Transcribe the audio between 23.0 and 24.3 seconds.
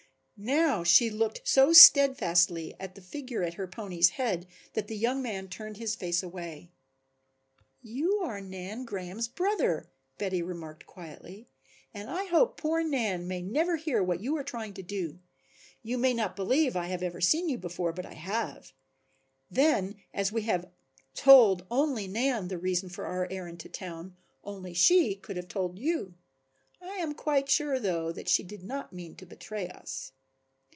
our errand to town